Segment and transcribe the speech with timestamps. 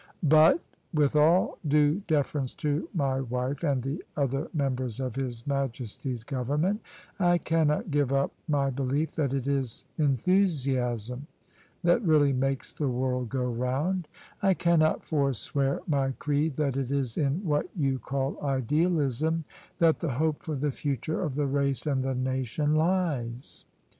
[0.41, 0.59] "But—
[0.97, 6.81] ^with all due deference to my wife and the other Members of His Majesty's Government—
[7.19, 11.27] I cannot give up my belief that it is enthusiasm
[11.83, 14.07] that really makes the world go round:
[14.41, 19.45] I cannot forswear my creed that it is in what you call idealism
[19.77, 23.65] that the hope for the future of the race and the nation lies.